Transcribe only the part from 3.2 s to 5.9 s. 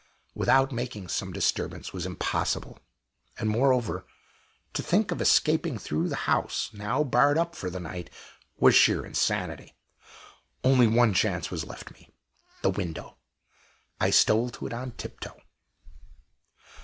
and, moreover, to think of escaping